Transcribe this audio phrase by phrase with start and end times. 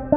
[0.00, 0.16] Hello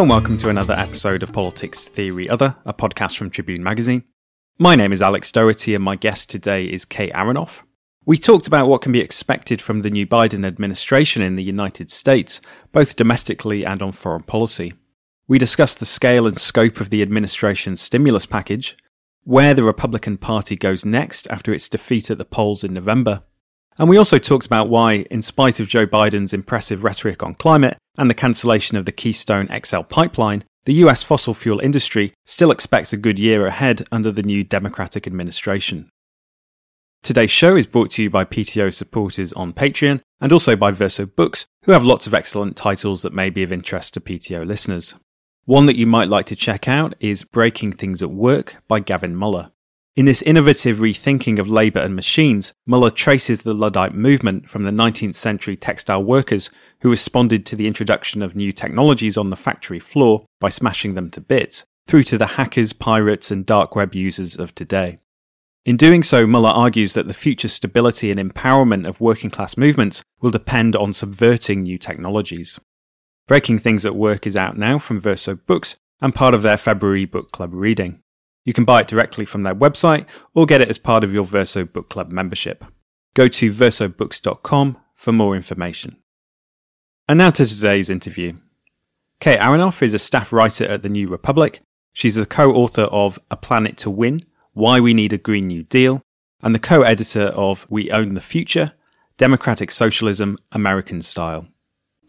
[0.00, 4.04] and welcome to another episode of Politics Theory Other, a podcast from Tribune Magazine.
[4.58, 7.62] My name is Alex Doherty and my guest today is Kate Aronoff.
[8.04, 11.90] We talked about what can be expected from the new Biden administration in the United
[11.90, 14.74] States, both domestically and on foreign policy.
[15.28, 18.76] We discussed the scale and scope of the administration's stimulus package,
[19.24, 23.22] where the Republican Party goes next after its defeat at the polls in November,
[23.78, 27.78] and we also talked about why, in spite of Joe Biden's impressive rhetoric on climate
[27.96, 32.92] and the cancellation of the Keystone XL pipeline, the US fossil fuel industry still expects
[32.92, 35.88] a good year ahead under the new Democratic administration.
[37.02, 41.04] Today's show is brought to you by PTO supporters on Patreon and also by Verso
[41.04, 44.94] Books, who have lots of excellent titles that may be of interest to PTO listeners.
[45.44, 49.18] One that you might like to check out is Breaking Things at Work by Gavin
[49.18, 49.50] Mueller.
[49.96, 54.70] In this innovative rethinking of labour and machines, Mueller traces the Luddite movement from the
[54.70, 56.48] 19th century textile workers
[56.82, 61.10] who responded to the introduction of new technologies on the factory floor by smashing them
[61.10, 65.00] to bits, through to the hackers, pirates, and dark web users of today.
[65.64, 70.04] In doing so, Mueller argues that the future stability and empowerment of working class movements
[70.20, 72.60] will depend on subverting new technologies.
[73.32, 77.06] Breaking Things at Work is out now from Verso Books and part of their February
[77.06, 78.02] book club reading.
[78.44, 80.04] You can buy it directly from their website
[80.34, 82.62] or get it as part of your Verso Book Club membership.
[83.14, 85.96] Go to versobooks.com for more information.
[87.08, 88.34] And now to today's interview.
[89.18, 91.62] Kate Aronoff is a staff writer at The New Republic.
[91.94, 94.20] She's the co author of A Planet to Win
[94.52, 96.02] Why We Need a Green New Deal,
[96.42, 98.72] and the co editor of We Own the Future
[99.16, 101.48] Democratic Socialism, American Style.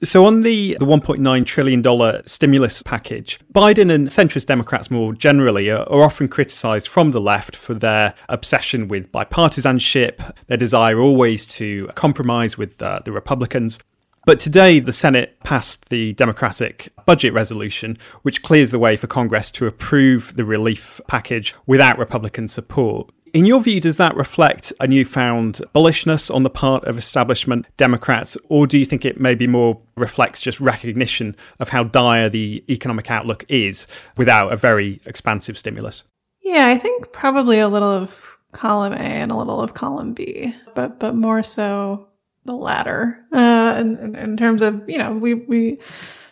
[0.04, 5.84] So, on the, the $1.9 trillion stimulus package, Biden and centrist Democrats more generally are,
[5.84, 11.88] are, often criticized from the left for their obsession with bipartisanship, their desire always to
[11.96, 13.80] compromise with uh, the Republicans.
[14.26, 19.52] But today, the Senate passed the Democratic budget resolution, which clears the way for Congress
[19.52, 23.10] to approve the relief package without Republican support.
[23.34, 28.38] In your view, does that reflect a newfound bullishness on the part of establishment Democrats,
[28.48, 33.10] or do you think it maybe more reflects just recognition of how dire the economic
[33.10, 36.04] outlook is without a very expansive stimulus?
[36.44, 40.54] Yeah, I think probably a little of column A and a little of column B,
[40.76, 42.10] but but more so
[42.46, 43.20] the latter.
[43.32, 45.80] Uh, in, in terms of you know, we we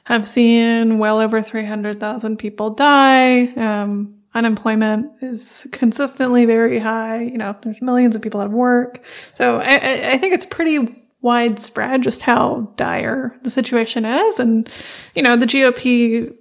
[0.04, 3.48] have seen well over three hundred thousand people die.
[3.56, 7.22] Um, unemployment is consistently very high.
[7.22, 9.04] You know, there's millions of people out of work.
[9.34, 14.40] So I, I think it's pretty widespread just how dire the situation is.
[14.40, 14.70] And,
[15.16, 16.34] you know, the GOP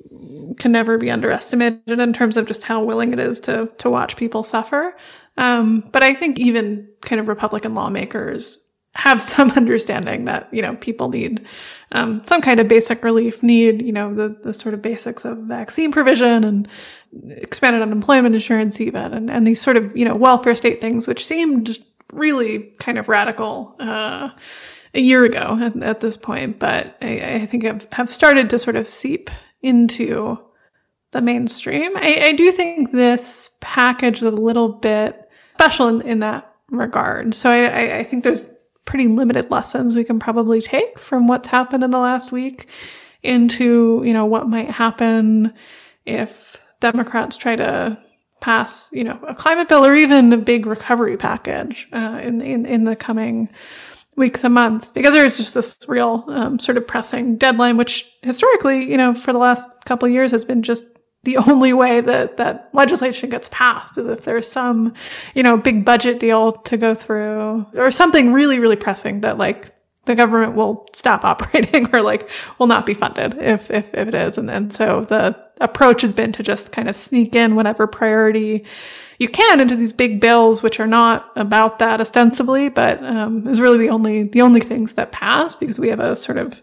[0.57, 4.17] can never be underestimated in terms of just how willing it is to, to watch
[4.17, 4.97] people suffer.
[5.37, 8.59] Um, but I think even kind of Republican lawmakers
[8.95, 11.47] have some understanding that you know people need
[11.93, 15.39] um, some kind of basic relief need you know the, the sort of basics of
[15.39, 16.69] vaccine provision and
[17.31, 21.27] expanded unemployment insurance even and, and these sort of you know welfare state things which
[21.27, 21.79] seemed
[22.13, 24.31] really kind of radical uh,
[24.95, 26.59] a year ago at, at this point.
[26.59, 29.31] But I, I, think have, have started to sort of seep
[29.63, 30.39] into
[31.13, 31.97] the mainstream.
[31.97, 37.35] I, I do think this package is a little bit special in, in that regard.
[37.35, 38.53] So I, I think there's
[38.91, 42.69] pretty limited lessons we can probably take from what's happened in the last week
[43.23, 45.55] into, you know, what might happen
[46.05, 47.97] if Democrats try to
[48.41, 52.67] pass, you know, a climate bill or even a big recovery package uh, in, in
[52.67, 53.49] in the coming
[54.17, 58.91] weeks and months, because there's just this real um, sort of pressing deadline, which historically,
[58.91, 60.85] you know, for the last couple years has been just
[61.25, 64.95] the only way that that legislation gets passed is if there's some,
[65.35, 69.75] you know, big budget deal to go through or something really, really pressing that like
[70.07, 74.15] the government will stop operating or like will not be funded if if, if it
[74.15, 74.39] is.
[74.39, 78.65] And then so the approach has been to just kind of sneak in whatever priority
[79.19, 83.61] you can into these big bills, which are not about that ostensibly, but um, is
[83.61, 86.63] really the only the only things that pass because we have a sort of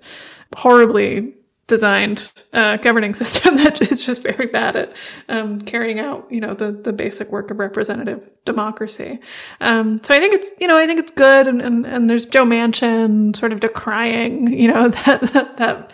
[0.55, 1.35] horribly
[1.67, 4.95] designed uh, governing system that is just very bad at
[5.29, 9.19] um, carrying out, you know, the the basic work of representative democracy.
[9.61, 12.25] Um, so I think it's, you know, I think it's good, and, and, and there's
[12.25, 15.93] Joe Manchin sort of decrying, you know, that that, that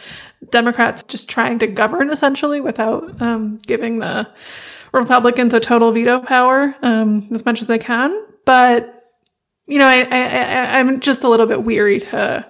[0.51, 4.29] Democrats just trying to govern essentially without um, giving the
[4.93, 8.25] Republicans a total veto power um, as much as they can.
[8.45, 8.99] But
[9.65, 12.45] you know, I, I, I I'm just a little bit weary to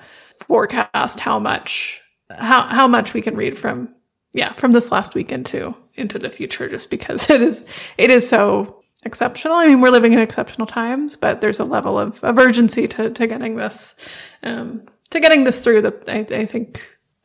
[0.47, 3.93] forecast how much how how much we can read from
[4.33, 7.65] yeah from this last week into into the future just because it is
[7.97, 9.55] it is so exceptional.
[9.55, 13.09] I mean we're living in exceptional times but there's a level of, of urgency to,
[13.09, 13.95] to getting this
[14.43, 16.81] um, to getting this through that I, I think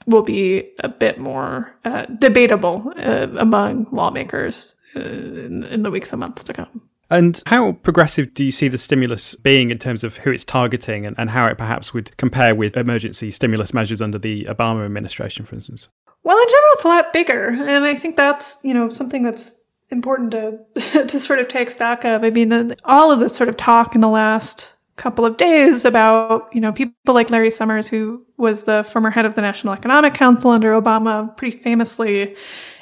[0.06, 6.12] will be a bit more uh, debatable uh, among lawmakers uh, in, in the weeks
[6.12, 10.04] and months to come and how progressive do you see the stimulus being in terms
[10.04, 14.02] of who it's targeting and, and how it perhaps would compare with emergency stimulus measures
[14.02, 15.88] under the Obama administration, for instance?
[16.22, 17.48] Well, in general, it's a lot bigger.
[17.48, 19.58] And I think that's, you know, something that's
[19.90, 20.58] important to,
[21.06, 22.24] to sort of take stock of.
[22.24, 26.48] I mean, all of this sort of talk in the last couple of days about,
[26.52, 30.12] you know, people like Larry Summers, who was the former head of the National Economic
[30.12, 32.36] Council under Obama, pretty famously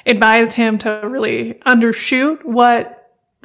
[0.05, 2.96] advised him to really undershoot what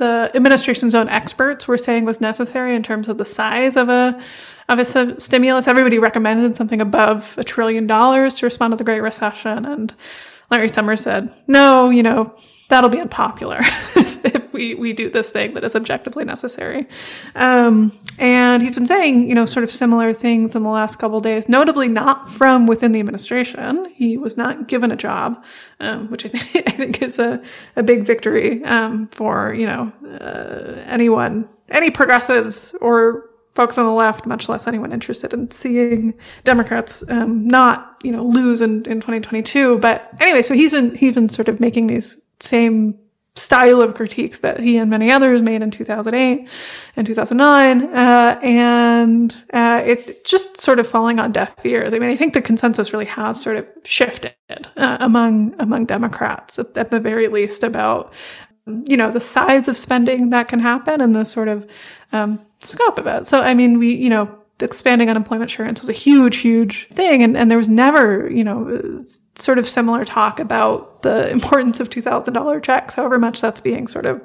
[0.02, 4.20] the administration's own experts were saying was necessary in terms of the size of a
[4.68, 5.68] of a stimulus.
[5.68, 9.94] Everybody recommended something above a trillion dollars to respond to the Great Recession, and
[10.50, 12.34] Larry Summers said, "No, you know
[12.68, 13.60] that'll be unpopular
[14.52, 16.86] we we do this thing that is objectively necessary."
[17.34, 21.18] Um, and he's been saying, you know, sort of similar things in the last couple
[21.20, 23.86] days, notably not from within the administration.
[23.94, 25.42] He was not given a job,
[25.80, 27.42] um, which I think, I think is a,
[27.76, 33.92] a big victory um, for, you know, uh, anyone, any progressives or folks on the
[33.92, 36.14] left, much less anyone interested in seeing
[36.44, 39.78] Democrats um, not, you know, lose in, in 2022.
[39.78, 42.98] But anyway, so he's been he's been sort of making these same
[43.34, 46.46] style of critiques that he and many others made in 2008
[46.96, 51.94] and 2009 uh, and uh, it just sort of falling on deaf ears.
[51.94, 54.34] I mean i think the consensus really has sort of shifted
[54.76, 58.12] uh, among among democrats at, at, the very least about
[58.84, 61.66] you know the size of spending that can happen and the sort of
[62.12, 63.26] um, scope of it.
[63.26, 67.22] So i mean we you know expanding unemployment insurance was a huge, huge thing.
[67.22, 69.04] And, and there was never, you know,
[69.34, 74.06] sort of similar talk about the importance of $2,000 checks, however much that's being sort
[74.06, 74.22] of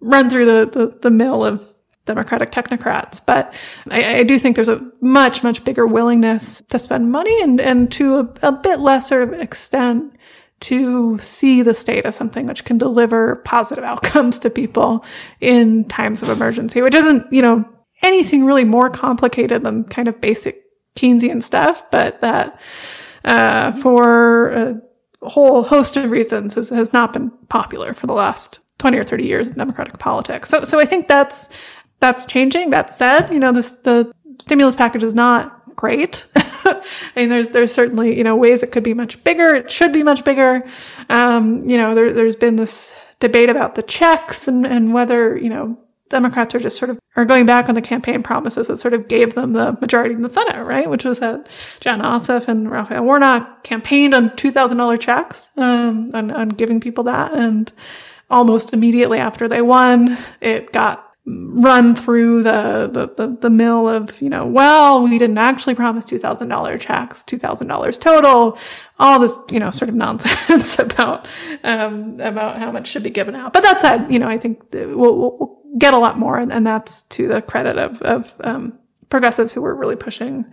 [0.00, 1.66] run through the, the, the mill of
[2.06, 3.24] Democratic technocrats.
[3.24, 3.54] But
[3.90, 7.92] I, I, do think there's a much, much bigger willingness to spend money and, and
[7.92, 10.14] to a, a bit lesser extent
[10.60, 15.04] to see the state as something which can deliver positive outcomes to people
[15.40, 17.64] in times of emergency, which isn't, you know,
[18.02, 20.62] anything really more complicated than kind of basic
[20.96, 22.60] Keynesian stuff, but that
[23.24, 24.80] uh, for a
[25.22, 29.24] whole host of reasons has, has not been popular for the last 20 or 30
[29.24, 30.48] years in democratic politics.
[30.48, 31.48] So, so I think that's,
[32.00, 32.70] that's changing.
[32.70, 34.10] That said, you know, this, the
[34.40, 36.26] stimulus package is not great.
[36.36, 36.82] I
[37.14, 39.54] mean, there's, there's certainly, you know, ways it could be much bigger.
[39.54, 40.66] It should be much bigger.
[41.08, 45.50] Um, you know, there, there's been this debate about the checks and, and whether, you
[45.50, 45.78] know,
[46.10, 49.08] Democrats are just sort of are going back on the campaign promises that sort of
[49.08, 50.90] gave them the majority in the Senate, right?
[50.90, 51.48] Which was that
[51.80, 56.80] Jon Ossoff and Raphael Warnock campaigned on two thousand dollar checks, um, on, on giving
[56.80, 57.72] people that, and
[58.28, 64.20] almost immediately after they won, it got run through the, the, the, the, mill of,
[64.22, 68.58] you know, well, we didn't actually promise $2,000 checks, $2,000 total,
[68.98, 71.28] all this, you know, sort of nonsense about,
[71.62, 73.52] um, about how much should be given out.
[73.52, 76.66] But that said, you know, I think we'll, we'll get a lot more, and, and
[76.66, 80.44] that's to the credit of of um, progressives who were really pushing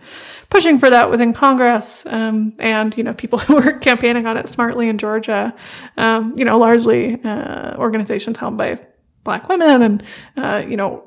[0.50, 4.48] pushing for that within Congress, um, and you know people who were campaigning on it
[4.48, 5.54] smartly in Georgia.
[5.96, 8.80] Um, you know, largely uh, organizations held by
[9.28, 10.02] Black women, and
[10.38, 11.04] uh, you know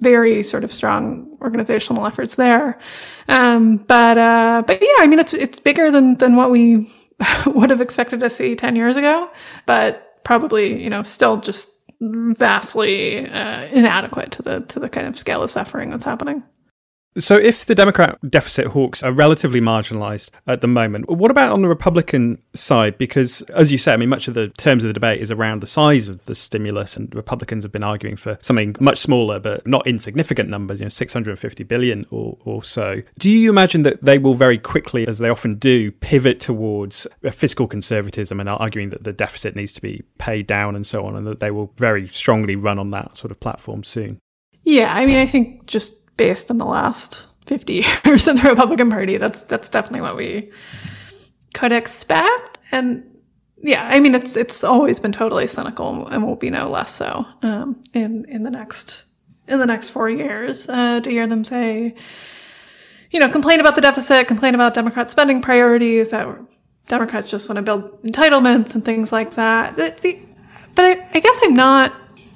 [0.00, 2.80] very sort of strong organizational efforts there.
[3.28, 6.90] Um, but uh, but yeah, I mean it's it's bigger than than what we
[7.46, 9.30] would have expected to see ten years ago,
[9.66, 15.16] but probably you know still just vastly uh, inadequate to the to the kind of
[15.16, 16.42] scale of suffering that's happening.
[17.18, 21.60] So, if the Democrat deficit hawks are relatively marginalized at the moment, what about on
[21.60, 22.98] the Republican side?
[22.98, 25.60] Because, as you say, I mean, much of the terms of the debate is around
[25.60, 29.66] the size of the stimulus, and Republicans have been arguing for something much smaller but
[29.66, 33.02] not insignificant numbers, you know, 650 billion or, or so.
[33.18, 37.66] Do you imagine that they will very quickly, as they often do, pivot towards fiscal
[37.66, 41.26] conservatism and arguing that the deficit needs to be paid down and so on, and
[41.26, 44.20] that they will very strongly run on that sort of platform soon?
[44.62, 47.72] Yeah, I mean, I think just based on the last 50
[48.04, 49.16] years in the Republican Party.
[49.16, 50.50] That's that's definitely what we
[51.54, 52.58] could expect.
[52.70, 53.04] and
[53.62, 57.26] yeah, I mean, it's it's always been totally cynical and will be no less so
[57.42, 59.04] um, in in the next
[59.48, 60.68] in the next four years.
[60.68, 61.94] Uh, to hear them say,
[63.10, 66.26] you know, complain about the deficit, complain about Democrat spending priorities, that
[66.88, 69.76] Democrats just want to build entitlements and things like that.
[69.76, 70.18] The, the,
[70.74, 71.92] but I, I, guess I'm not.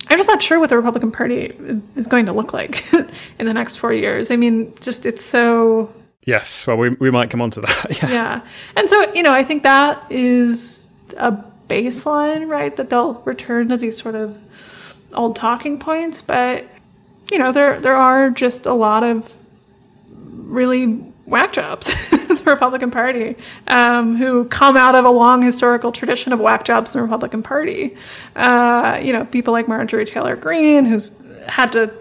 [0.08, 1.52] I'm just not sure what the Republican Party
[1.96, 2.92] is, going to look like
[3.38, 4.30] in the next four years.
[4.30, 5.92] I mean, just it's so.
[6.26, 7.99] Yes, well, we, we might come on to that.
[8.02, 8.11] yeah.
[8.11, 8.40] yeah.
[8.76, 11.32] And so, you know, I think that is a
[11.68, 12.75] baseline, right?
[12.76, 14.40] That they'll return to these sort of
[15.12, 16.23] old talking points.
[16.23, 16.66] But,
[17.30, 19.30] you know, there, there are just a lot of
[20.11, 21.95] really whack jobs
[22.45, 26.95] the Republican Party um, who come out of a long historical tradition of whack jobs
[26.95, 27.97] in the Republican Party.
[28.37, 31.11] Uh, you know, people like Marjorie Taylor Greene, who's
[31.47, 31.93] had to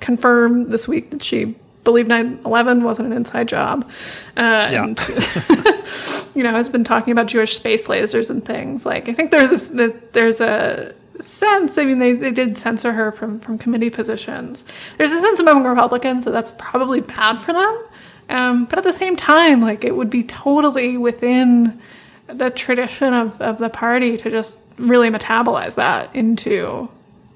[0.00, 3.88] confirm this week that she believed 9-11 wasn't an inside job.
[4.36, 4.84] Uh, yeah.
[4.84, 4.98] and,
[6.34, 8.86] you know, has been talking about Jewish space lasers and things.
[8.86, 11.78] Like, I think there's a, there's a sense.
[11.78, 14.62] I mean, they, they did censor her from, from committee positions.
[14.96, 17.84] There's a sense among Republicans that that's probably bad for them.
[18.28, 21.80] Um, but at the same time, like it would be totally within
[22.26, 26.88] the tradition of, of the party to just really metabolize that into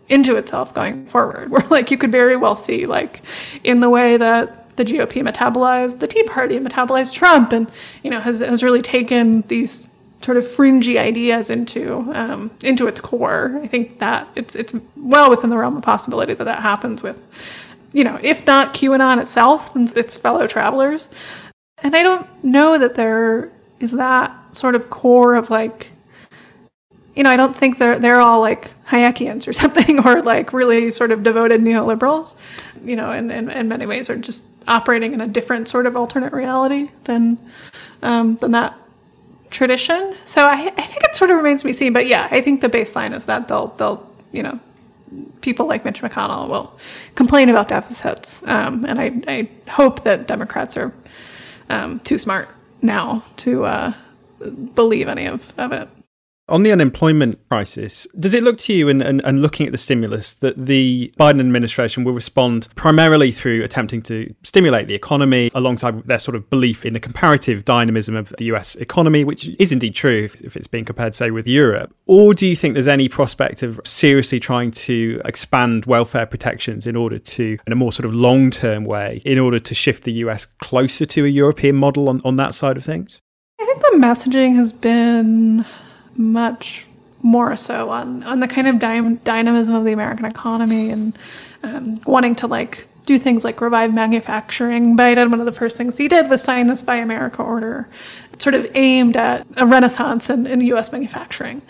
[0.08, 1.50] into itself going forward.
[1.50, 3.22] Where like you could very well see like
[3.64, 7.70] in the way that the GOP metabolized the Tea Party, metabolized Trump, and
[8.02, 9.88] you know has has really taken these
[10.22, 13.58] sort of fringy ideas into um, into its core.
[13.62, 17.20] I think that it's it's well within the realm of possibility that that happens with
[17.96, 21.08] you know, if not QAnon itself, then its fellow travelers.
[21.82, 23.50] And I don't know that there
[23.80, 25.92] is that sort of core of like,
[27.14, 30.90] you know, I don't think they're they're all like Hayekians or something, or like really
[30.90, 32.34] sort of devoted neoliberals.
[32.84, 35.96] You know, in, in, in many ways are just operating in a different sort of
[35.96, 37.38] alternate reality than
[38.02, 38.74] um, than that
[39.48, 40.14] tradition.
[40.26, 41.94] So I, I think it sort of remains to be seen.
[41.94, 44.60] But yeah, I think the baseline is that they'll they'll you know
[45.40, 46.78] people like Mitch McConnell will
[47.14, 48.46] complain about deficits.
[48.46, 50.92] Um, and I, I, hope that Democrats are
[51.68, 52.48] um, too smart
[52.82, 53.92] now to uh,
[54.74, 55.88] believe any of, of it.
[56.48, 60.66] On the unemployment crisis, does it look to you, and, looking at the stimulus, that
[60.66, 66.36] the Biden administration will respond primarily through attempting to stimulate the economy alongside their sort
[66.36, 70.40] of belief in the comparative dynamism of the US economy, which is indeed true if,
[70.40, 71.92] if it's being compared, say, with Europe?
[72.06, 76.94] Or do you think there's any prospect of seriously trying to expand welfare protections in
[76.94, 80.12] order to, in a more sort of long term way, in order to shift the
[80.12, 83.20] US closer to a European model on, on that side of things?
[83.60, 85.64] I think the messaging has been
[86.18, 86.86] much
[87.22, 91.18] more so on on the kind of dy- dynamism of the American economy and
[91.62, 94.96] um, wanting to like do things like revive manufacturing.
[94.96, 97.88] Biden, one of the first things he did was sign this Buy America order,
[98.38, 100.92] sort of aimed at a renaissance in, in U.S.
[100.92, 101.62] manufacturing.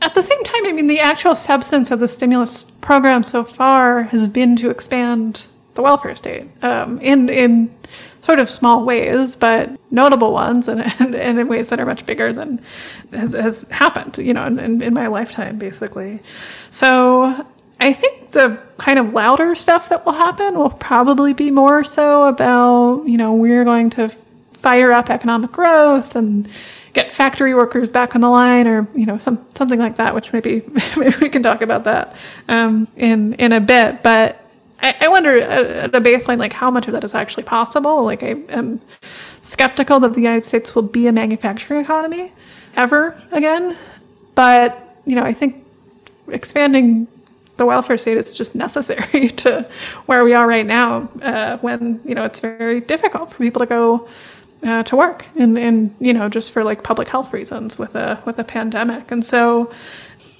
[0.00, 4.04] At the same time, I mean, the actual substance of the stimulus program so far
[4.04, 7.74] has been to expand the welfare state um, in in
[8.24, 12.06] sort of small ways, but notable ones, and, and, and in ways that are much
[12.06, 12.58] bigger than
[13.12, 16.20] has, has happened, you know, in, in my lifetime, basically.
[16.70, 17.46] So
[17.80, 22.26] I think the kind of louder stuff that will happen will probably be more so
[22.26, 24.08] about, you know, we're going to
[24.54, 26.48] fire up economic growth and
[26.94, 30.32] get factory workers back on the line or you know some something like that which
[30.32, 30.62] maybe
[30.96, 32.16] maybe we can talk about that
[32.48, 34.43] um, in in a bit but
[34.84, 38.04] I, I wonder uh, at a baseline, like how much of that is actually possible.
[38.04, 38.80] Like I am
[39.42, 42.32] skeptical that the United States will be a manufacturing economy
[42.76, 43.76] ever again.
[44.34, 45.64] But you know, I think
[46.28, 47.08] expanding
[47.56, 49.66] the welfare state is just necessary to
[50.06, 53.66] where we are right now, uh, when you know it's very difficult for people to
[53.66, 54.08] go
[54.64, 58.20] uh, to work, and and you know just for like public health reasons with a
[58.26, 59.72] with a pandemic, and so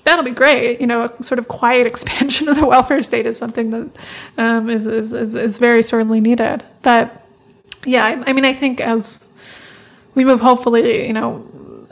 [0.04, 0.80] that'll be great.
[0.80, 3.90] You know, a sort of quiet expansion of the welfare state is something that
[4.38, 6.62] um, is, is, is, is very sorely needed.
[6.82, 7.26] But
[7.84, 9.30] yeah, I, I, mean, I think as
[10.14, 11.46] we move hopefully, you know,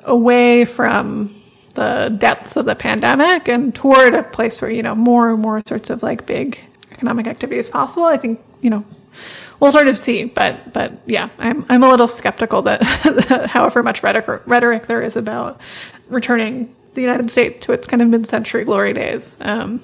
[0.05, 1.35] away from
[1.75, 5.63] the depths of the pandemic and toward a place where, you know, more and more
[5.67, 6.59] sorts of like big
[6.91, 8.85] economic activity is possible, I think, you know,
[9.59, 10.25] we'll sort of see.
[10.25, 12.83] But but yeah, I'm I'm a little skeptical that
[13.51, 15.61] however much rhetoric, rhetoric there is about
[16.09, 19.81] returning the United States to its kind of mid-century glory days, um,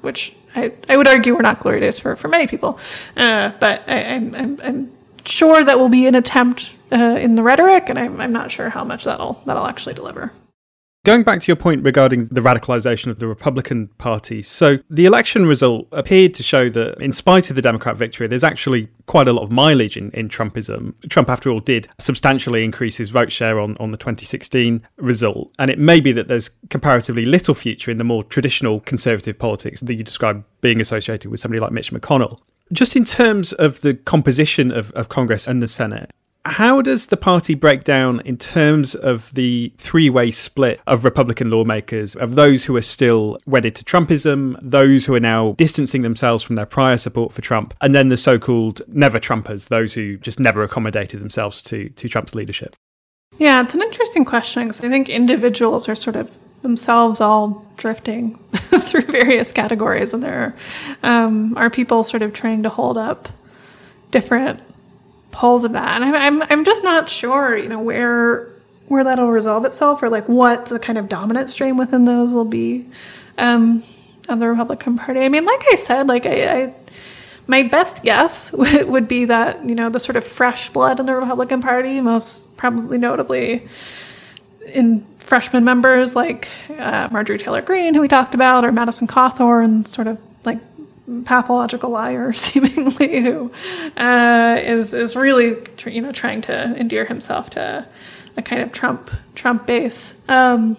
[0.00, 2.80] which I, I would argue were not glory days for, for many people.
[3.16, 4.92] Uh, but I, am I'm, I'm,
[5.24, 8.70] sure that will be an attempt uh, in the rhetoric, and I'm, I'm not sure
[8.70, 10.32] how much that'll that'll actually deliver.
[11.06, 15.46] Going back to your point regarding the radicalization of the Republican Party, so the election
[15.46, 19.32] result appeared to show that, in spite of the Democrat victory, there's actually quite a
[19.32, 20.94] lot of mileage in, in Trumpism.
[21.08, 25.54] Trump, after all, did substantially increase his vote share on, on the 2016 result.
[25.60, 29.82] And it may be that there's comparatively little future in the more traditional conservative politics
[29.82, 32.40] that you describe being associated with somebody like Mitch McConnell.
[32.72, 36.10] Just in terms of the composition of, of Congress and the Senate,
[36.46, 41.50] how does the party break down in terms of the three way split of Republican
[41.50, 46.42] lawmakers, of those who are still wedded to Trumpism, those who are now distancing themselves
[46.42, 50.16] from their prior support for Trump, and then the so called never Trumpers, those who
[50.18, 52.76] just never accommodated themselves to, to Trump's leadership?
[53.38, 56.30] Yeah, it's an interesting question because I think individuals are sort of
[56.62, 60.54] themselves all drifting through various categories, and there
[61.02, 63.28] um, are people sort of trying to hold up
[64.10, 64.60] different
[65.36, 65.96] poles of that.
[65.96, 68.48] And I'm, I'm, I'm just not sure, you know, where
[68.88, 72.44] where that'll resolve itself or like what the kind of dominant strain within those will
[72.44, 72.86] be
[73.36, 73.82] um,
[74.28, 75.20] of the Republican Party.
[75.20, 76.74] I mean, like I said, like I, I
[77.48, 81.14] my best guess would, be that you know the sort of fresh blood in the
[81.14, 83.68] Republican Party, most probably notably
[84.72, 89.86] in freshman members like uh, Marjorie Taylor Greene, who we talked about, or Madison Cawthorn,
[89.86, 90.18] sort of
[91.24, 93.50] pathological liar, seemingly, who
[93.96, 97.86] uh, is is really you know trying to endear himself to
[98.36, 100.14] a kind of Trump Trump base.
[100.28, 100.76] Um,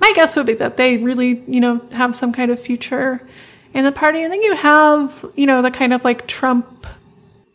[0.00, 3.26] my guess would be that they really you know have some kind of future
[3.72, 4.24] in the party.
[4.24, 6.86] I think you have you know the kind of like Trump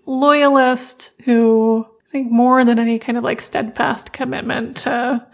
[0.06, 5.26] loyalist who I think more than any kind of like steadfast commitment to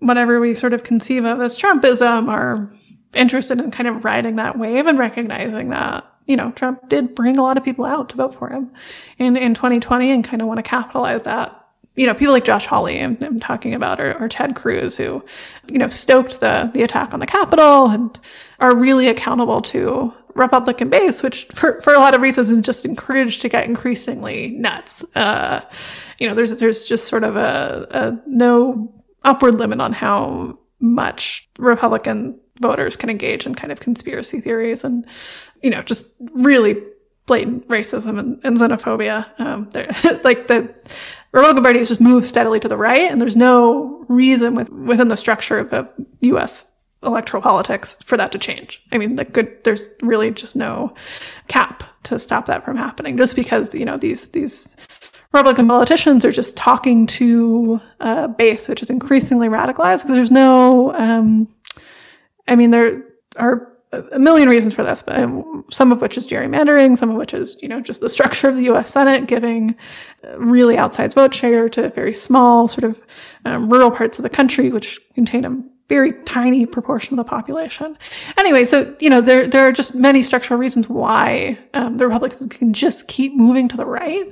[0.00, 2.70] whatever we sort of conceive of as Trumpism are
[3.16, 7.38] interested in kind of riding that wave and recognizing that, you know, Trump did bring
[7.38, 8.70] a lot of people out to vote for him
[9.18, 11.62] in, in 2020 and kind of want to capitalize that.
[11.94, 15.24] You know, people like Josh Hawley I'm, I'm talking about or, or Ted Cruz who,
[15.66, 18.20] you know, stoked the, the attack on the Capitol and
[18.60, 22.84] are really accountable to Republican base, which for, for a lot of reasons is just
[22.84, 25.04] encouraged to get increasingly nuts.
[25.14, 25.62] Uh,
[26.18, 28.92] you know, there's, there's just sort of a, a no
[29.24, 35.06] upward limit on how much Republican voters can engage in kind of conspiracy theories and,
[35.62, 36.82] you know, just really
[37.26, 39.28] blatant racism and, and xenophobia.
[39.40, 39.70] Um,
[40.24, 40.74] like the
[41.32, 45.08] Republican Party has just moved steadily to the right, and there's no reason with, within
[45.08, 45.90] the structure of
[46.20, 46.72] U.S.
[47.02, 48.82] electoral politics for that to change.
[48.92, 50.94] I mean, like good, there's really just no
[51.48, 53.16] cap to stop that from happening.
[53.18, 54.76] Just because you know these these
[55.32, 60.94] Republican politicians are just talking to a base which is increasingly radicalized because there's no
[60.94, 61.48] um,
[62.48, 63.02] I mean, there
[63.36, 65.28] are a million reasons for this, but
[65.70, 68.56] some of which is gerrymandering, some of which is, you know, just the structure of
[68.56, 68.90] the U.S.
[68.90, 69.76] Senate giving
[70.36, 73.02] really outsized vote share to very small sort of
[73.44, 77.96] um, rural parts of the country, which contain a very tiny proportion of the population.
[78.36, 82.46] Anyway, so you know there there are just many structural reasons why um, the Republicans
[82.48, 84.26] can just keep moving to the right.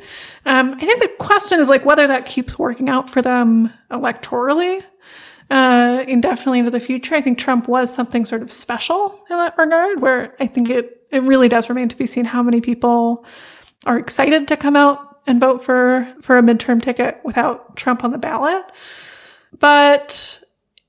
[0.47, 4.83] Um, I think the question is like whether that keeps working out for them electorally
[5.51, 7.15] uh, indefinitely into the future.
[7.15, 11.07] I think Trump was something sort of special in that regard, where I think it,
[11.11, 13.25] it really does remain to be seen how many people
[13.87, 18.11] are excited to come out and vote for, for a midterm ticket without Trump on
[18.13, 18.65] the ballot.
[19.59, 20.43] But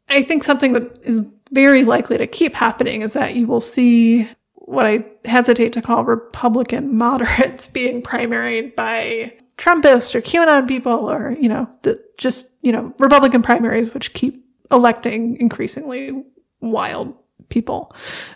[0.10, 4.28] I think something that is very likely to keep happening is that you will see
[4.54, 11.36] what I hesitate to call Republican moderates being primaried by Trumpist or QAnon people or,
[11.40, 16.24] you know, the, just, you know, Republican primaries, which keep electing increasingly
[16.62, 17.14] wild
[17.50, 17.96] people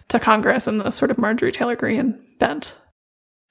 [0.09, 2.75] to Congress and the sort of Marjorie Taylor Greene bent.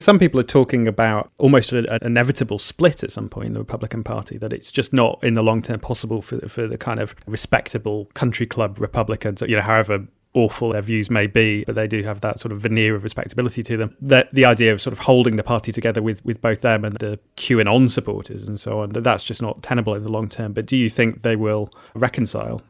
[0.01, 4.03] Some people are talking about almost an inevitable split at some point in the Republican
[4.03, 7.13] Party, that it's just not in the long term possible for, for the kind of
[7.27, 12.03] respectable country club Republicans, you know, however awful their views may be, but they do
[12.03, 13.95] have that sort of veneer of respectability to them.
[13.99, 16.95] That the idea of sort of holding the party together with, with both them and
[16.97, 20.53] the QAnon supporters and so on, that that's just not tenable in the long term.
[20.53, 22.61] But do you think they will reconcile?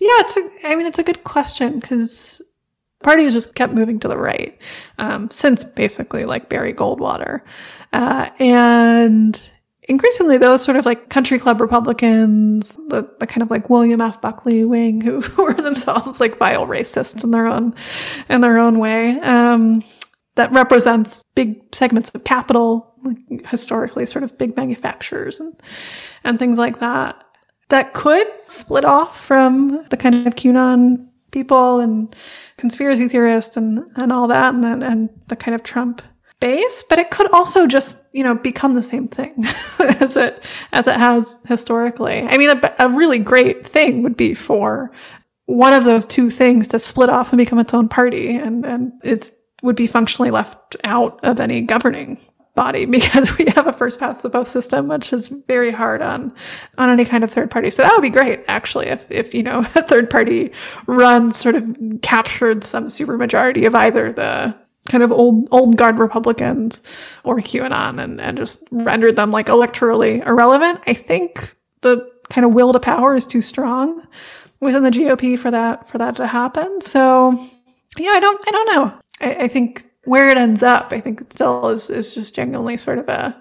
[0.00, 2.42] Yeah, it's a, I mean, it's a good question because
[3.02, 4.60] parties just kept moving to the right
[4.98, 7.42] um, since basically like Barry Goldwater.
[7.92, 9.40] Uh, and
[9.88, 14.20] increasingly those sort of like country club Republicans, the, the kind of like William F.
[14.20, 17.74] Buckley wing who, who are themselves like vile racists in their own,
[18.28, 19.18] in their own way.
[19.20, 19.82] Um,
[20.36, 25.60] that represents big segments of capital, like historically sort of big manufacturers and,
[26.22, 27.24] and things like that.
[27.68, 32.14] That could split off from the kind of QAnon people and
[32.56, 36.02] conspiracy theorists and, and all that, and then, and the kind of Trump
[36.40, 39.44] base, but it could also just, you know, become the same thing
[39.78, 42.22] as it as it has historically.
[42.22, 44.90] I mean, a, a really great thing would be for
[45.46, 48.92] one of those two things to split off and become its own party, and and
[49.02, 52.18] it's would be functionally left out of any governing
[52.58, 56.34] body because we have a first past the post system, which is very hard on
[56.76, 57.70] on any kind of third party.
[57.70, 60.50] So that would be great, actually, if if you know a third party
[60.86, 61.64] run sort of
[62.02, 64.56] captured some supermajority of either the
[64.88, 66.82] kind of old old guard Republicans
[67.22, 70.80] or QAnon and, and just rendered them like electorally irrelevant.
[70.86, 74.06] I think the kind of will to power is too strong
[74.60, 76.80] within the GOP for that for that to happen.
[76.80, 77.32] So
[77.96, 79.00] yeah, I don't I don't know.
[79.20, 82.76] I, I think where it ends up, I think it still is is just genuinely
[82.76, 83.40] sort of a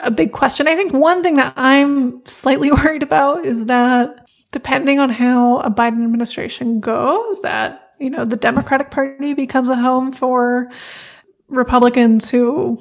[0.00, 0.68] a big question.
[0.68, 5.70] I think one thing that I'm slightly worried about is that depending on how a
[5.70, 10.70] Biden administration goes, that you know, the Democratic Party becomes a home for
[11.48, 12.80] Republicans who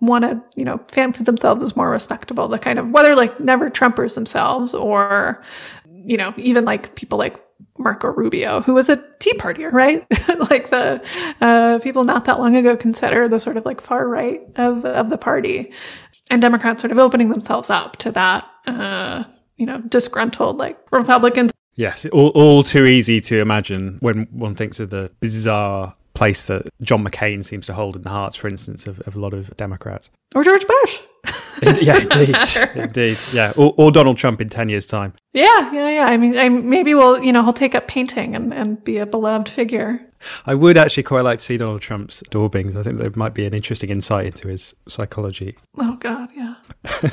[0.00, 3.70] want to, you know, fancy themselves as more respectable, the kind of whether like never
[3.70, 5.42] Trumpers themselves or,
[5.86, 7.43] you know, even like people like
[7.78, 10.06] Marco Rubio, who was a Tea Partier, right?
[10.50, 11.04] like the
[11.40, 15.10] uh, people not that long ago consider the sort of like far right of of
[15.10, 15.72] the party,
[16.30, 19.24] and Democrats sort of opening themselves up to that, uh,
[19.56, 24.78] you know, disgruntled like Republicans Yes, all, all too easy to imagine when one thinks
[24.78, 28.86] of the bizarre place that John McCain seems to hold in the hearts, for instance,
[28.86, 30.10] of, of a lot of Democrats.
[30.34, 30.98] Or George Bush.
[31.80, 32.36] yeah, indeed,
[32.74, 35.14] indeed, yeah, or, or, Donald Trump in ten years' time.
[35.32, 36.04] Yeah, yeah, yeah.
[36.06, 39.06] I mean, I, maybe we'll, you know, he'll take up painting and, and be a
[39.06, 39.98] beloved figure.
[40.44, 42.76] I would actually quite like to see Donald Trump's daubings.
[42.76, 45.56] I think there might be an interesting insight into his psychology.
[45.78, 46.56] Oh God, yeah.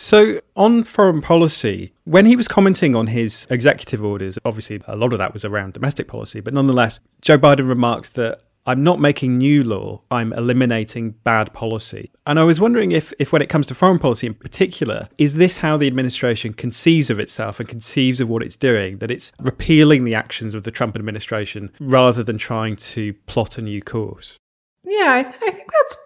[0.00, 5.12] So, on foreign policy, when he was commenting on his executive orders, obviously a lot
[5.12, 9.38] of that was around domestic policy, but nonetheless, Joe Biden remarked that I'm not making
[9.38, 12.12] new law, I'm eliminating bad policy.
[12.28, 15.34] And I was wondering if, if when it comes to foreign policy in particular, is
[15.34, 18.98] this how the administration conceives of itself and conceives of what it's doing?
[18.98, 23.62] That it's repealing the actions of the Trump administration rather than trying to plot a
[23.62, 24.36] new course?
[24.84, 25.96] Yeah, I, th- I think that's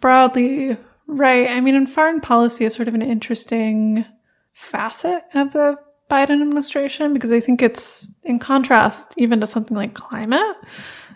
[0.00, 1.50] broadly Right.
[1.50, 4.04] I mean, and foreign policy is sort of an interesting
[4.52, 5.76] facet of the
[6.10, 10.56] Biden administration because I think it's in contrast even to something like climate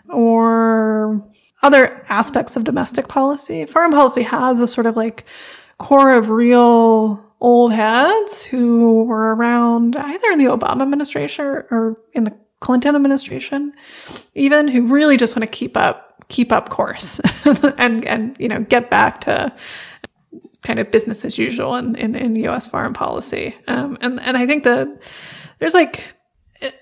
[0.09, 1.23] or
[1.63, 3.65] other aspects of domestic policy.
[3.65, 5.25] Foreign policy has a sort of like
[5.77, 12.23] core of real old heads who were around either in the Obama administration or in
[12.23, 13.73] the Clinton administration,
[14.33, 17.19] even who really just want to keep up keep up course
[17.77, 19.53] and and you know get back to
[20.63, 22.67] kind of business as usual in, in, in U.S.
[22.67, 23.55] foreign policy.
[23.67, 24.87] Um, and and I think that
[25.59, 26.03] there's like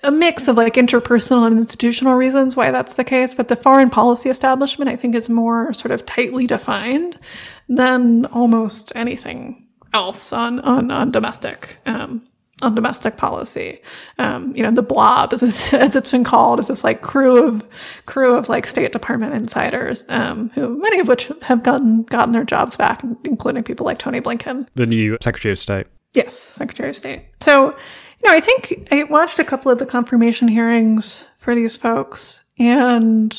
[0.03, 3.89] a mix of like interpersonal and institutional reasons why that's the case, but the foreign
[3.89, 7.19] policy establishment I think is more sort of tightly defined
[7.67, 12.23] than almost anything else on on on domestic um,
[12.61, 13.81] on domestic policy.
[14.17, 17.47] Um, you know, the blob, as it's, as it's been called, is this like crew
[17.47, 17.67] of
[18.05, 22.43] crew of like State Department insiders, um, who many of which have gotten gotten their
[22.43, 25.87] jobs back, including people like Tony Blinken, the new Secretary of State.
[26.13, 27.23] Yes, Secretary of State.
[27.41, 31.75] So, you know, I think I watched a couple of the confirmation hearings for these
[31.75, 33.37] folks, and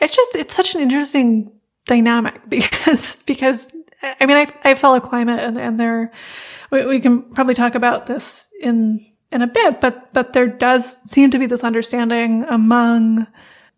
[0.00, 1.52] it's just it's such an interesting
[1.86, 3.68] dynamic because because
[4.02, 6.10] I mean I I follow climate and, and they're
[6.70, 9.00] we, we can probably talk about this in
[9.32, 13.26] in a bit, but but there does seem to be this understanding among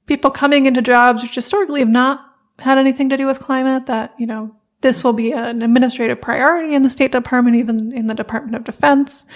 [0.07, 2.21] people coming into jobs which historically have not
[2.59, 6.75] had anything to do with climate that you know this will be an administrative priority
[6.75, 9.27] in the State Department, even in the Department of Defense,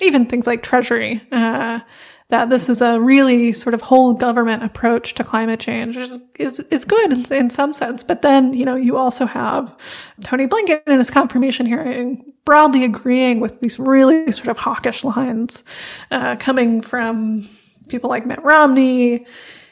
[0.00, 1.20] even things like Treasury.
[1.30, 1.80] Uh,
[2.28, 6.58] that this is a really sort of whole government approach to climate change is, is,
[6.60, 8.02] is good in, in, some sense.
[8.02, 9.76] But then, you know, you also have
[10.22, 15.64] Tony Blinken in his confirmation hearing broadly agreeing with these really sort of hawkish lines
[16.10, 17.46] uh, coming from
[17.88, 19.26] people like Mitt Romney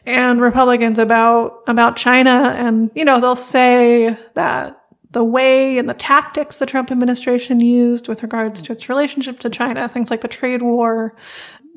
[0.05, 2.55] and Republicans about, about China.
[2.57, 4.79] And, you know, they'll say that
[5.13, 9.51] the way and the tactics the Trump administration used with regards to its relationship to
[9.51, 11.15] China, things like the trade war,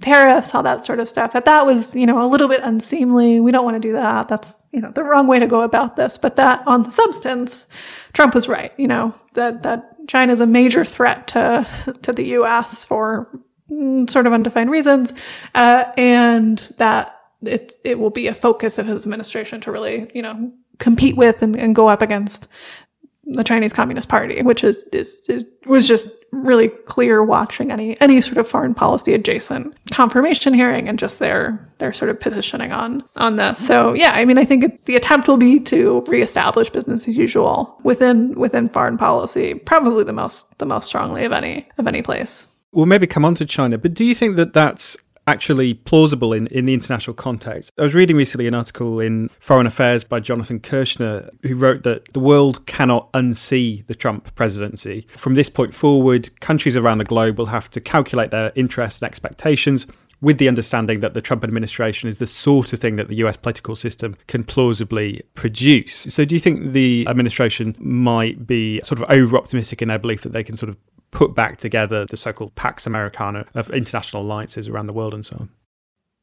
[0.01, 3.39] tariffs, all that sort of stuff, that that was, you know, a little bit unseemly.
[3.39, 4.27] We don't want to do that.
[4.27, 6.17] That's, you know, the wrong way to go about this.
[6.17, 7.67] But that on the substance,
[8.13, 11.67] Trump was right, you know, that, that China is a major threat to,
[12.01, 12.85] to the U.S.
[12.85, 13.29] for
[13.69, 15.13] mm, sort of undefined reasons.
[15.53, 20.21] Uh, and that it, it will be a focus of his administration to really, you
[20.21, 22.47] know, compete with and, and go up against
[23.25, 28.21] the Chinese Communist Party, which is, is, is was just really clear watching any any
[28.21, 33.03] sort of foreign policy adjacent confirmation hearing and just their their sort of positioning on
[33.15, 33.65] on this.
[33.65, 37.17] So yeah, I mean, I think it, the attempt will be to reestablish business as
[37.17, 42.01] usual within within foreign policy, probably the most the most strongly of any of any
[42.01, 42.47] place.
[42.71, 46.47] We'll maybe come on to China, but do you think that that's actually plausible in,
[46.47, 47.71] in the international context.
[47.77, 52.13] I was reading recently an article in Foreign Affairs by Jonathan Kirshner, who wrote that
[52.13, 55.07] the world cannot unsee the Trump presidency.
[55.17, 59.07] From this point forward, countries around the globe will have to calculate their interests and
[59.07, 59.87] expectations
[60.21, 63.37] with the understanding that the Trump administration is the sort of thing that the US
[63.37, 66.05] political system can plausibly produce.
[66.09, 70.21] So, do you think the administration might be sort of over optimistic in their belief
[70.21, 70.77] that they can sort of
[71.11, 75.37] put back together the so-called Pax Americana of international alliances around the world and so
[75.39, 75.49] on.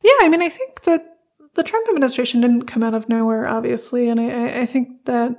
[0.02, 1.18] Yeah, I mean, I think that
[1.54, 5.36] the Trump administration didn't come out of nowhere, obviously, and I, I think that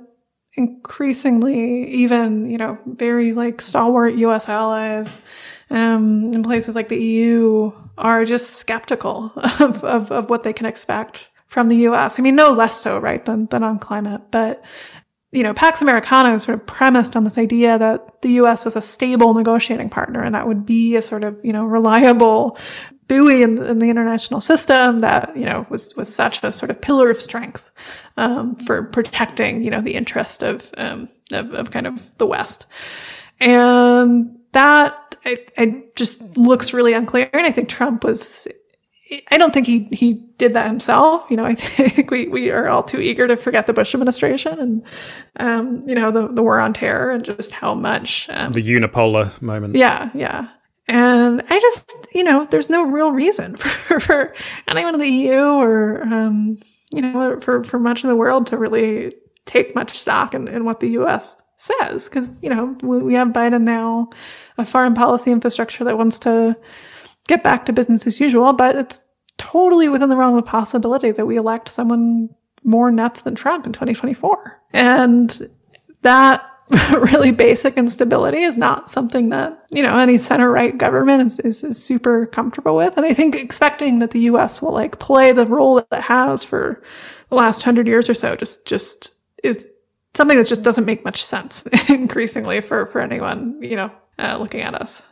[0.56, 4.48] increasingly, even you know, very like stalwart U.S.
[4.48, 5.20] allies
[5.70, 10.66] um, in places like the EU are just skeptical of, of, of what they can
[10.66, 12.18] expect from the U.S.
[12.18, 14.62] I mean, no less so, right, than than on climate, but
[15.34, 18.64] you know, Pax Americana is sort of premised on this idea that the U.S.
[18.64, 22.56] was a stable negotiating partner, and that would be a sort of, you know, reliable
[23.08, 26.80] buoy in, in the international system that, you know, was, was such a sort of
[26.80, 27.68] pillar of strength,
[28.16, 32.66] um, for protecting, you know, the interest of, um, of, of kind of the West.
[33.40, 37.28] And that, it, it just looks really unclear.
[37.32, 38.46] And I think Trump was
[39.30, 41.26] I don't think he he did that himself.
[41.30, 44.58] You know, I think we, we are all too eager to forget the Bush administration
[44.58, 44.86] and
[45.38, 49.40] um, you know the the war on terror and just how much um, the unipolar
[49.42, 49.76] moment.
[49.76, 50.48] Yeah, yeah.
[50.86, 54.34] And I just you know there's no real reason for, for
[54.68, 56.58] anyone in the EU or um,
[56.90, 59.14] you know for for much of the world to really
[59.46, 61.36] take much stock in, in what the U.S.
[61.56, 64.10] says because you know we, we have Biden now,
[64.58, 66.56] a foreign policy infrastructure that wants to
[67.28, 69.00] get back to business as usual, but it's
[69.38, 72.28] totally within the realm of possibility that we elect someone
[72.62, 74.60] more nuts than Trump in 2024.
[74.72, 75.50] And
[76.02, 76.50] that
[76.92, 81.62] really basic instability is not something that, you know, any center right government is, is,
[81.62, 82.96] is, super comfortable with.
[82.96, 86.42] And I think expecting that the US will like play the role that it has
[86.42, 86.82] for
[87.28, 89.68] the last hundred years or so just, just is
[90.14, 94.62] something that just doesn't make much sense increasingly for, for anyone, you know, uh, looking
[94.62, 95.02] at us.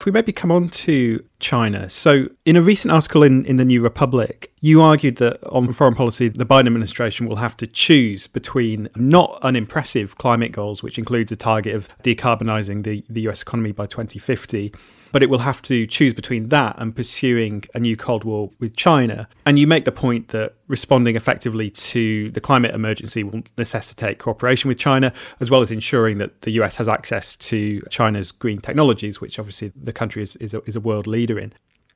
[0.00, 1.90] If we maybe come on to China.
[1.90, 5.94] So, in a recent article in, in the New Republic, you argued that on foreign
[5.94, 11.30] policy, the Biden administration will have to choose between not unimpressive climate goals, which includes
[11.30, 14.72] a target of decarbonising the, the US economy by 2050,
[15.14, 18.74] but it will have to choose between that and pursuing a new Cold War with
[18.74, 19.28] China.
[19.46, 24.66] And you make the point that responding effectively to the climate emergency will necessitate cooperation
[24.66, 29.20] with China, as well as ensuring that the US has access to China's green technologies,
[29.20, 31.52] which obviously the country is, is, a, is a world leader in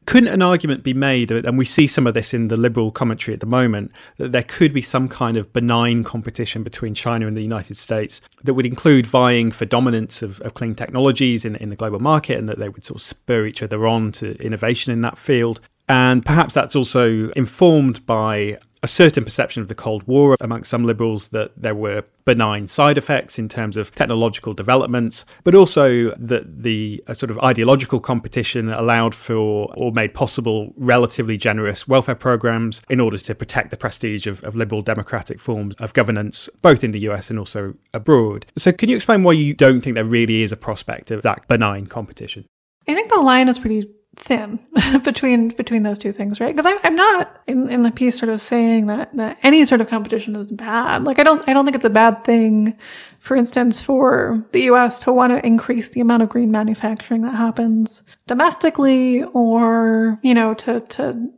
[0.08, 3.34] couldn't an argument be made, and we see some of this in the liberal commentary
[3.34, 7.36] at the moment, that there could be some kind of benign competition between China and
[7.36, 11.68] the United States that would include vying for dominance of, of clean technologies in, in
[11.68, 14.94] the global market and that they would sort of spur each other on to innovation
[14.94, 15.60] in that field?
[15.90, 20.84] And perhaps that's also informed by a certain perception of the Cold War amongst some
[20.84, 26.62] liberals that there were benign side effects in terms of technological developments, but also that
[26.62, 32.82] the uh, sort of ideological competition allowed for or made possible relatively generous welfare programs
[32.88, 36.92] in order to protect the prestige of, of liberal democratic forms of governance, both in
[36.92, 38.46] the US and also abroad.
[38.56, 41.48] So, can you explain why you don't think there really is a prospect of that
[41.48, 42.44] benign competition?
[42.86, 44.58] I think the line is pretty thin
[45.04, 46.54] between between those two things, right?
[46.54, 49.80] Because I'm, I'm not in, in the piece sort of saying that that any sort
[49.80, 51.04] of competition is bad.
[51.04, 52.76] Like I don't I don't think it's a bad thing,
[53.18, 55.00] for instance, for the U.S.
[55.00, 60.54] to want to increase the amount of green manufacturing that happens domestically, or you know
[60.54, 61.30] to to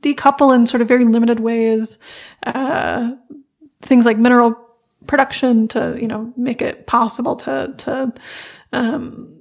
[0.00, 1.98] decouple in sort of very limited ways
[2.46, 3.12] uh,
[3.82, 4.54] things like mineral
[5.06, 8.12] production to you know make it possible to to
[8.72, 9.39] um,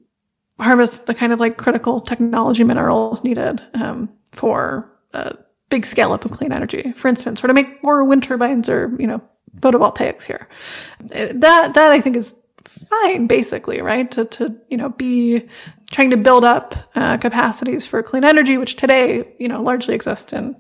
[0.59, 5.35] harvest the kind of like critical technology minerals needed um, for a
[5.69, 6.91] big scale up of clean energy.
[6.93, 9.21] For instance, or to make more wind turbines or you know
[9.59, 10.47] photovoltaics here.
[10.99, 14.09] That that I think is fine, basically, right?
[14.11, 15.47] To to you know be
[15.91, 20.33] trying to build up uh, capacities for clean energy, which today you know largely exist
[20.33, 20.55] in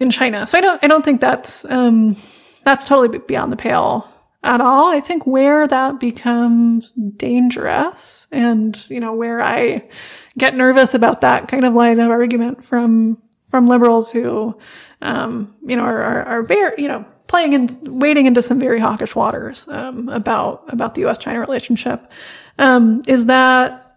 [0.00, 0.46] in China.
[0.46, 2.16] So I don't I don't think that's um,
[2.64, 4.08] that's totally beyond the pale
[4.42, 4.90] at all.
[4.90, 9.88] I think where that becomes dangerous and, you know, where I
[10.36, 14.56] get nervous about that kind of line of argument from, from liberals who,
[15.02, 18.80] um, you know, are, are, are very, you know, playing in wading into some very
[18.80, 21.18] hawkish waters um, about about the U.S.
[21.18, 22.10] China relationship
[22.58, 23.96] um, is that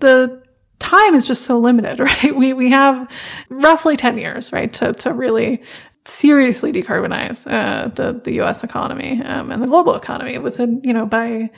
[0.00, 0.42] the
[0.80, 2.34] time is just so limited, right?
[2.34, 3.10] We we have
[3.48, 5.62] roughly ten years, right, to to really
[6.06, 8.64] seriously decarbonize uh, the the U.S.
[8.64, 11.50] economy um, and the global economy within you know by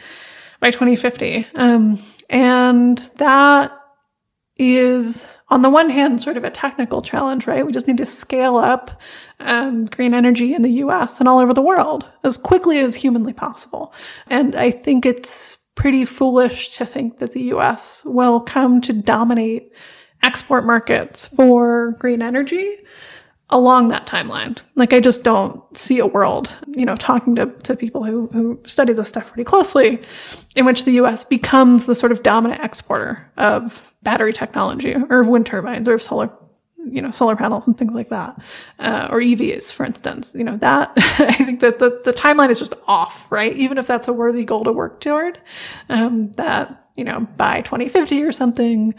[0.61, 1.99] by 2050, um,
[2.31, 3.73] and that
[4.59, 7.65] is on the one hand sort of a technical challenge, right?
[7.65, 9.01] We just need to scale up
[9.39, 11.19] um, green energy in the U.S.
[11.21, 13.93] and all over the world as quickly as humanly possible,
[14.29, 19.73] and I think it's pretty foolish to think that the US will come to dominate
[20.23, 22.79] export markets for green energy
[23.51, 24.59] along that timeline.
[24.75, 28.61] Like I just don't see a world, you know, talking to, to people who, who
[28.67, 30.03] study this stuff pretty closely,
[30.57, 35.29] in which the US becomes the sort of dominant exporter of battery technology or of
[35.29, 36.31] wind turbines or of solar
[36.89, 38.41] you know, solar panels and things like that,
[38.79, 40.35] uh, or EVs, for instance.
[40.37, 43.53] You know, that I think that the, the timeline is just off, right?
[43.57, 45.41] Even if that's a worthy goal to work toward,
[45.89, 48.95] um, that, you know, by 2050 or something,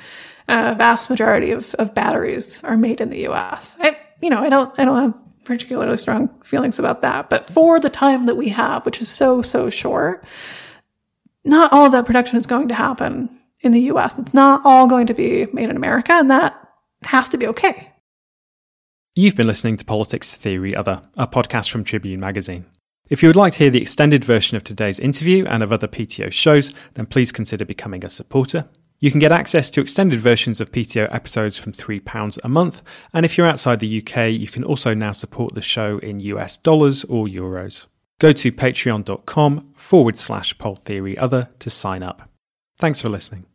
[0.49, 3.77] a uh, vast majority of, of batteries are made in the US.
[3.79, 7.79] I, you know, I don't, I don't have particularly strong feelings about that, but for
[7.79, 10.25] the time that we have, which is so, so short,
[11.43, 13.29] not all of that production is going to happen
[13.61, 14.19] in the US.
[14.19, 16.55] It's not all going to be made in America, and that
[17.03, 17.93] has to be okay.
[19.15, 22.65] You've been listening to Politics Theory Other, a podcast from Tribune Magazine.
[23.09, 25.87] If you would like to hear the extended version of today's interview and of other
[25.87, 28.67] PTO shows, then please consider becoming a supporter.
[28.99, 32.81] You can get access to extended versions of PTO episodes from £3 a month,
[33.13, 36.57] and if you're outside the UK, you can also now support the show in US
[36.57, 37.85] dollars or euros.
[38.19, 42.27] Go to patreon.com forward slash pol theory other to sign up.
[42.79, 43.45] Thanks for listening.